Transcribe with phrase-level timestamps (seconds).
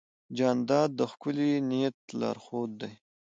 [0.37, 2.93] جانداد د ښکلي نیت لارښود دی.